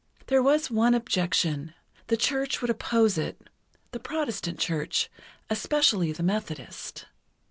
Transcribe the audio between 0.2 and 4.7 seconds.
There was one objection: the Church would oppose it—the Protestant